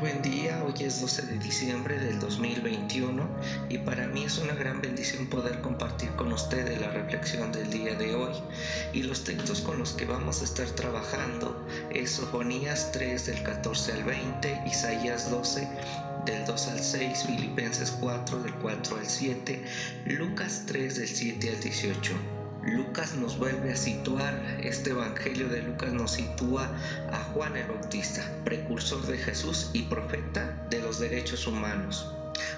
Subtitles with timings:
[0.00, 3.28] buen día, hoy es 12 de diciembre del 2021
[3.68, 7.94] y para mí es una gran bendición poder compartir con ustedes la reflexión del día
[7.96, 8.32] de hoy
[8.94, 13.92] y los textos con los que vamos a estar trabajando es Sofonías 3 del 14
[13.92, 15.68] al 20, Isaías 12
[16.24, 19.64] del 2 al 6, Filipenses 4 del 4 al 7,
[20.06, 22.39] Lucas 3 del 7 al 18.
[22.62, 26.70] Lucas nos vuelve a situar, este Evangelio de Lucas nos sitúa
[27.10, 32.06] a Juan el Bautista, precursor de Jesús y profeta de los derechos humanos.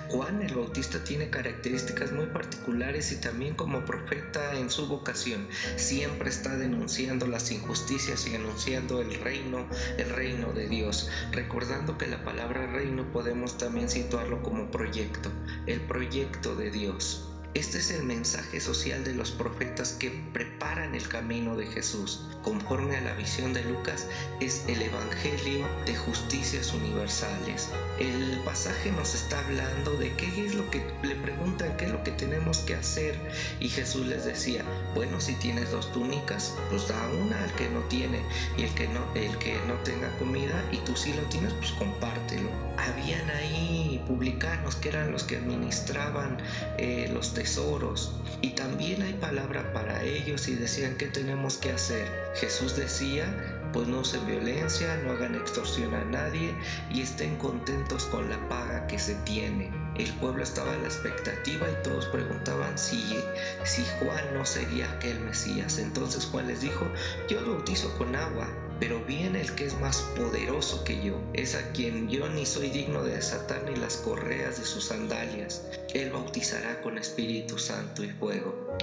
[0.08, 6.30] Juan el Bautista tiene características muy particulares y también como profeta en su vocación siempre
[6.30, 12.24] está denunciando las injusticias y anunciando el reino, el reino de Dios, recordando que la
[12.24, 15.30] palabra reino podemos también situarlo como proyecto,
[15.66, 17.31] el proyecto de Dios.
[17.54, 22.26] Este es el mensaje social de los profetas que preparan el camino de Jesús.
[22.42, 24.08] Conforme a la visión de Lucas,
[24.40, 27.68] es el Evangelio de justicias universales.
[27.98, 32.02] El pasaje nos está hablando de qué es lo que le preguntan, qué es lo
[32.02, 33.14] que tenemos que hacer.
[33.60, 34.64] Y Jesús les decía,
[34.94, 38.22] bueno, si tienes dos túnicas, pues da una al que no tiene.
[38.56, 41.72] Y el que no, el que no tenga comida y tú sí lo tienes, pues
[41.72, 42.48] compártelo.
[42.78, 46.38] Habían ahí publicanos que eran los que administraban
[46.78, 48.12] eh, los tesoros.
[48.40, 52.08] Y también hay palabra para ellos y decían qué tenemos que hacer.
[52.36, 53.26] Jesús decía,
[53.72, 56.54] pues no usen violencia, no hagan extorsión a nadie
[56.88, 59.72] y estén contentos con la paga que se tiene.
[59.96, 63.18] El pueblo estaba en la expectativa y todos preguntaban si,
[63.64, 65.78] si Juan no sería aquel Mesías.
[65.78, 66.86] Entonces Juan les dijo,
[67.28, 68.48] yo bautizo con agua,
[68.82, 72.68] pero viene el que es más poderoso que yo, es a quien yo ni soy
[72.68, 75.62] digno de desatar ni las correas de sus sandalias.
[75.94, 78.76] Él bautizará con Espíritu Santo y fuego.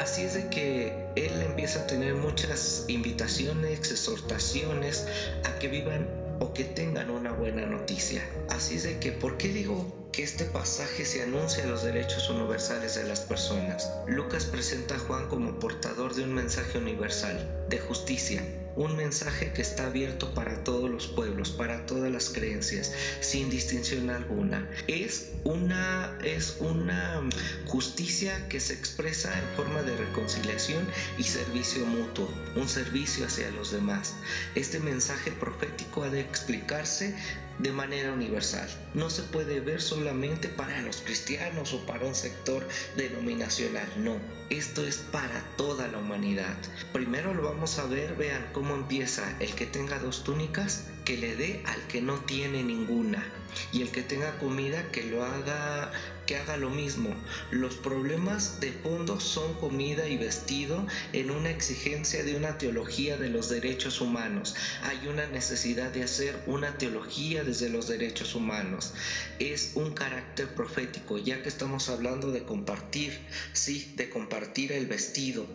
[0.00, 5.06] Así es de que él empieza a tener muchas invitaciones, exhortaciones
[5.44, 6.08] a que vivan
[6.40, 8.28] o que tengan una buena noticia.
[8.48, 12.96] Así es de que, ¿por qué digo que este pasaje se anuncia los derechos universales
[12.96, 13.92] de las personas?
[14.06, 18.42] Lucas presenta a Juan como portador de un mensaje universal, de justicia,
[18.76, 24.10] un mensaje que está abierto para todos los pueblos, para todas las creencias, sin distinción
[24.10, 24.68] alguna.
[24.86, 27.22] Es una, es una
[27.66, 30.86] justicia que se expresa en forma de reconciliación
[31.18, 34.14] y servicio mutuo, un servicio hacia los demás.
[34.54, 37.14] Este mensaje profético ha de explicarse
[37.58, 38.68] de manera universal.
[38.92, 42.66] No se puede ver solamente para los cristianos o para un sector
[42.96, 44.18] denominacional, no.
[44.50, 46.56] Esto es para toda la humanidad.
[46.92, 51.36] Primero lo vamos a ver, vean cómo empieza el que tenga dos túnicas, que le
[51.36, 53.24] dé al que no tiene ninguna.
[53.72, 55.92] Y el que tenga comida, que lo haga
[56.26, 57.14] que haga lo mismo.
[57.50, 63.28] Los problemas de fondo son comida y vestido en una exigencia de una teología de
[63.28, 64.56] los derechos humanos.
[64.82, 68.92] Hay una necesidad de hacer una teología desde los derechos humanos.
[69.38, 73.18] Es un carácter profético, ya que estamos hablando de compartir,
[73.52, 75.46] sí, de compartir el vestido,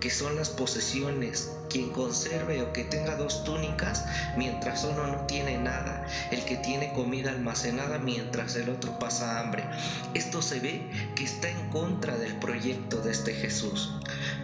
[0.00, 1.50] que son las posesiones.
[1.70, 4.04] Quien conserve o que tenga dos túnicas,
[4.36, 9.64] mientras no tiene nada, el que tiene comida almacenada mientras el otro pasa hambre.
[10.14, 13.92] Esto se ve que está en contra del proyecto de este Jesús.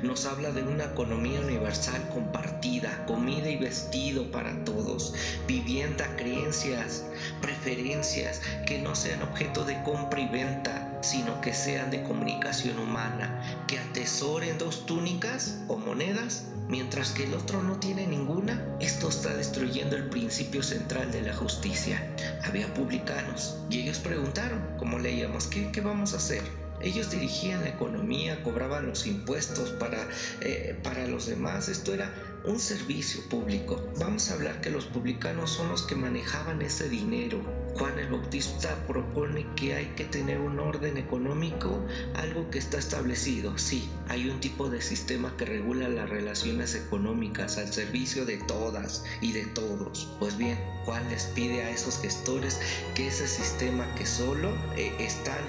[0.02, 5.14] Nos habla de una economía universal compartida, comida y vestido para todos,
[5.46, 7.04] vivienda, creencias,
[7.40, 13.64] preferencias que no sean objeto de compra y venta, sino que sean de comunicación humana,
[13.66, 19.34] que atesoren dos túnicas o monedas mientras que el otro no tiene ninguna, esto está
[19.34, 22.02] destruyendo el principio central de la justicia.
[22.44, 26.63] Había publicanos y ellos preguntaron, como leíamos, ¿qué, qué vamos a hacer?
[26.84, 30.06] Ellos dirigían la economía, cobraban los impuestos para,
[30.40, 31.68] eh, para los demás.
[31.68, 32.12] Esto era
[32.44, 33.82] un servicio público.
[33.98, 37.40] Vamos a hablar que los publicanos son los que manejaban ese dinero.
[37.74, 41.84] Juan el Bautista propone que hay que tener un orden económico,
[42.14, 43.56] algo que está establecido.
[43.56, 49.04] Sí, hay un tipo de sistema que regula las relaciones económicas al servicio de todas
[49.20, 50.14] y de todos.
[50.20, 52.60] Pues bien, Juan les pide a esos gestores
[52.94, 55.42] que ese sistema que solo eh, están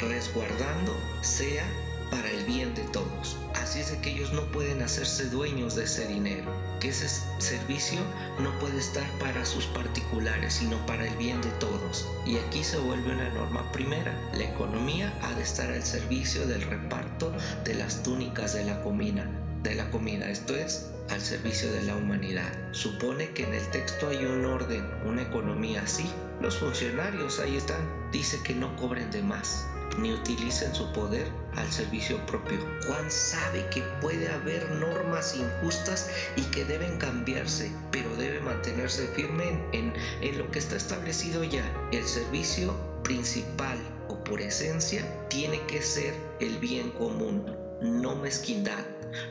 [0.00, 1.64] resguardando sea
[2.10, 3.36] para el bien de todos.
[3.54, 7.08] Así es que ellos no pueden hacerse dueños de ese dinero, que ese
[7.38, 8.00] servicio
[8.40, 12.06] no puede estar para sus particulares, sino para el bien de todos.
[12.26, 14.14] Y aquí se vuelve una norma primera.
[14.34, 17.32] La economía ha de estar al servicio del reparto
[17.64, 19.26] de las túnicas de la comida,
[19.62, 22.52] de la comida, esto es, al servicio de la humanidad.
[22.72, 26.10] Supone que en el texto hay un orden, una economía así.
[26.40, 29.66] Los funcionarios ahí están, dice que no cobren de más
[29.98, 31.26] ni utilicen su poder
[31.56, 32.58] al servicio propio.
[32.86, 39.60] Juan sabe que puede haber normas injustas y que deben cambiarse, pero debe mantenerse firme
[39.72, 41.64] en, en, lo que está establecido ya.
[41.92, 43.78] El servicio principal
[44.08, 47.44] o por esencia tiene que ser el bien común,
[47.80, 48.84] no mezquindad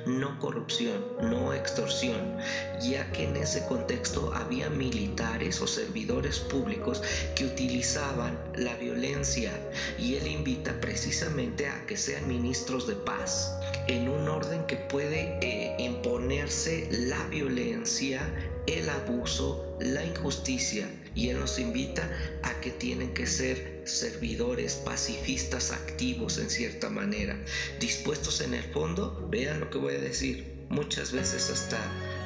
[0.06, 2.38] no corrupción, no extorsión,
[2.82, 7.02] ya que en ese contexto había militares o servidores públicos
[7.36, 9.52] que utilizaban la violencia
[9.98, 13.54] y él invita precisamente a que sean ministros de paz
[13.88, 18.22] en un orden que puede eh, imponerse la violencia,
[18.68, 22.10] el abuso, la injusticia y Él nos invita
[22.44, 27.44] a que tienen que ser servidores, pacifistas activos en cierta manera,
[27.80, 31.80] dispuestos en el fondo, vean lo que voy a decir, muchas veces hasta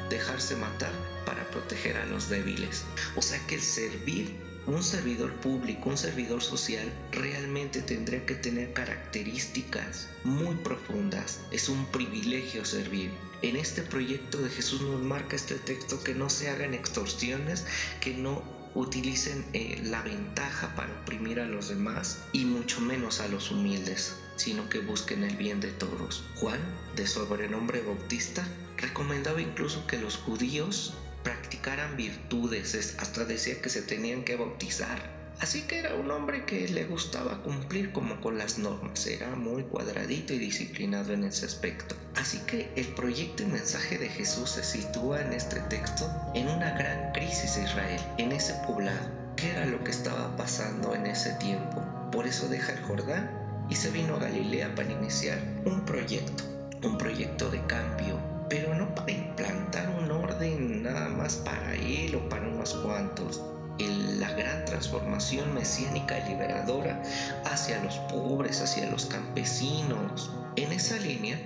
[0.09, 0.91] dejarse matar
[1.25, 2.83] para proteger a los débiles.
[3.15, 8.73] O sea que el servir un servidor público, un servidor social, realmente tendría que tener
[8.73, 11.39] características muy profundas.
[11.51, 13.11] Es un privilegio servir.
[13.41, 17.65] En este proyecto de Jesús nos marca este texto que no se hagan extorsiones,
[17.99, 18.43] que no
[18.75, 24.15] utilicen eh, la ventaja para oprimir a los demás y mucho menos a los humildes,
[24.35, 26.23] sino que busquen el bien de todos.
[26.35, 26.59] Juan,
[26.95, 28.47] de sobrenombre Bautista,
[28.77, 35.20] recomendaba incluso que los judíos practicaran virtudes, hasta decía que se tenían que bautizar.
[35.41, 39.63] Así que era un hombre que le gustaba cumplir como con las normas, era muy
[39.63, 41.95] cuadradito y disciplinado en ese aspecto.
[42.15, 46.77] Así que el proyecto y mensaje de Jesús se sitúa en este texto en una
[46.77, 49.09] gran crisis de Israel, en ese poblado.
[49.35, 51.83] ¿Qué era lo que estaba pasando en ese tiempo?
[52.11, 56.44] Por eso deja el Jordán y se vino a Galilea para iniciar un proyecto,
[56.83, 62.29] un proyecto de cambio, pero no para implantar un orden nada más para él o
[62.29, 63.41] para unos cuantos.
[63.88, 67.01] La gran transformación mesiánica y liberadora
[67.45, 70.31] hacia los pobres, hacia los campesinos.
[70.56, 71.39] En esa línea,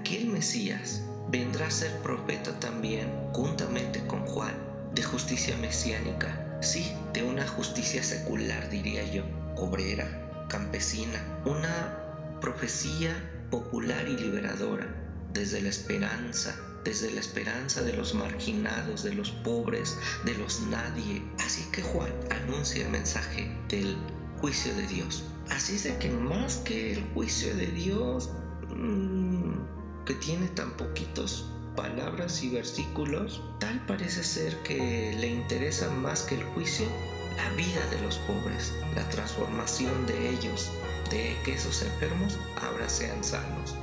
[0.00, 4.54] aquel Mesías vendrá a ser profeta también, juntamente con Juan,
[4.94, 6.58] de justicia mesiánica.
[6.60, 9.24] Sí, de una justicia secular, diría yo,
[9.56, 13.14] obrera, campesina, una profecía
[13.50, 14.86] popular y liberadora
[15.32, 16.54] desde la esperanza,
[16.84, 21.22] desde la esperanza de los marginados, de los pobres, de los nadie.
[21.38, 23.96] Así que Juan anuncia el mensaje del
[24.40, 25.24] juicio de Dios.
[25.50, 28.30] Así es de que más que el juicio de Dios,
[28.68, 29.54] mmm,
[30.06, 31.46] que tiene tan poquitos
[31.76, 36.86] palabras y versículos, tal parece ser que le interesa más que el juicio
[37.36, 40.70] la vida de los pobres, la transformación de ellos,
[41.10, 43.76] de que esos enfermos ahora sean sanos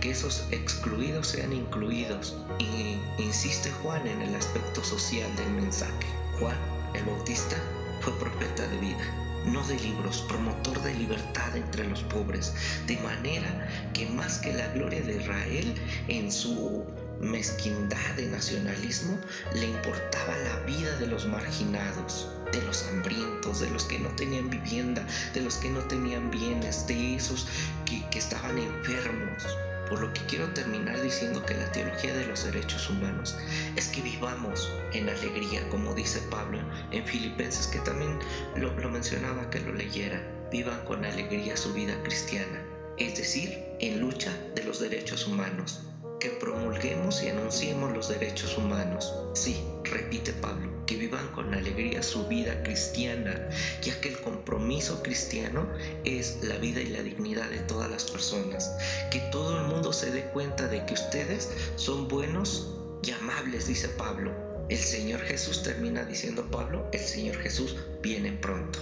[0.00, 2.36] que esos excluidos sean incluidos.
[2.58, 6.06] Y insiste Juan en el aspecto social del mensaje.
[6.38, 6.56] Juan,
[6.94, 7.56] el Bautista,
[8.00, 9.04] fue profeta de vida,
[9.46, 12.54] no de libros, promotor de libertad entre los pobres,
[12.86, 15.74] de manera que más que la gloria de Israel
[16.08, 16.84] en su
[17.20, 19.18] mezquindad de nacionalismo,
[19.54, 24.48] le importaba la vida de los marginados, de los hambrientos, de los que no tenían
[24.48, 27.46] vivienda, de los que no tenían bienes, de esos
[27.84, 29.44] que, que estaban enfermos.
[29.90, 33.36] Por lo que quiero terminar diciendo que la teología de los derechos humanos
[33.76, 36.60] es que vivamos en alegría, como dice Pablo
[36.92, 38.18] en Filipenses, que también
[38.56, 40.22] lo, lo mencionaba que lo leyera.
[40.52, 42.64] Vivan con alegría su vida cristiana,
[42.98, 45.80] es decir, en lucha de los derechos humanos
[46.20, 49.12] que promulguemos y anunciemos los derechos humanos.
[49.32, 53.48] Sí, repite Pablo, que vivan con alegría su vida cristiana,
[53.82, 55.68] ya que el compromiso cristiano
[56.04, 58.70] es la vida y la dignidad de todas las personas.
[59.10, 63.88] Que todo el mundo se dé cuenta de que ustedes son buenos y amables, dice
[63.88, 64.32] Pablo.
[64.68, 68.78] El Señor Jesús termina diciendo Pablo, el Señor Jesús viene pronto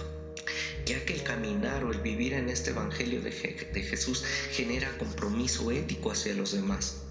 [0.85, 5.69] ya que el caminar o el vivir en este Evangelio de, de, Jesús genera compromiso
[5.71, 7.03] ético hacia los demás.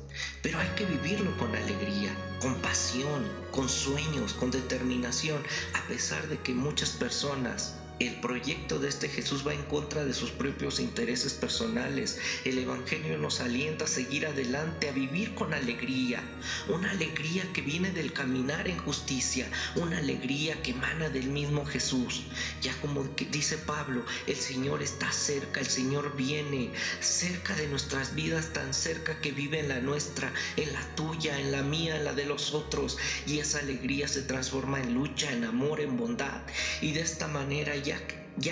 [0.42, 5.42] Pero hay que vivirlo con alegría, con pasión, con sueños, con determinación,
[5.74, 10.14] a pesar de que muchas personas el proyecto de este Jesús va en contra de
[10.14, 12.18] sus propios intereses personales.
[12.44, 16.22] El Evangelio nos alienta a seguir adelante, a vivir con alegría.
[16.68, 19.48] Una alegría que viene del caminar en justicia.
[19.74, 22.22] Una alegría que emana del mismo Jesús.
[22.62, 23.02] Ya como
[23.32, 29.20] dice Pablo, el Señor está cerca, el Señor viene cerca de nuestras vidas, tan cerca
[29.20, 32.54] que vive en la nuestra, en la tuya, en la mía, en la de los
[32.54, 32.96] otros.
[33.26, 36.42] Y esa alegría se transforma en lucha, en amor, en bondad.
[36.80, 37.74] Y de esta manera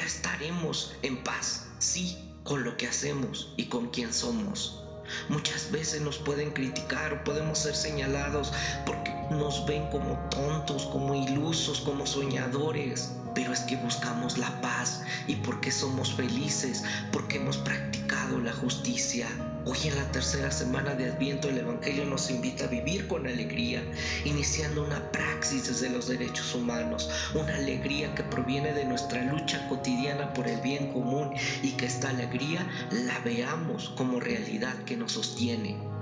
[0.04, 4.82] estaremos en paz, sí, con lo que hacemos y con quien somos.
[5.28, 8.52] Muchas veces nos pueden criticar o podemos ser señalados
[8.84, 13.12] porque nos ven como tontos, como ilusos, como soñadores.
[13.34, 19.28] pero es que buscamos la paz y porque somos felices, porque hemos practicado la justicia.
[19.66, 23.82] Hoy en la tercera semana de Adviento el Evangelio nos invita a vivir con alegría,
[24.24, 30.32] iniciando una praxis desde los derechos humanos, una alegría que proviene de nuestra lucha cotidiana
[30.32, 35.95] por el bien común y que esta alegría la veamos como realidad que nos sostiene.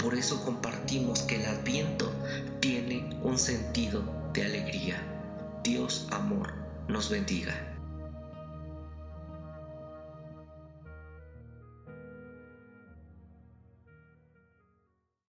[0.00, 2.10] Por eso compartimos que el Adviento
[2.60, 4.02] tiene un sentido
[4.32, 5.02] de alegría.
[5.62, 6.54] Dios amor
[6.88, 7.69] nos bendiga.